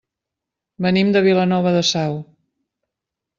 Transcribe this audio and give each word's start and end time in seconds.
Venim 0.85 1.11
de 1.17 1.21
Vilanova 1.27 1.75
de 1.77 1.85
Sau. 1.91 2.17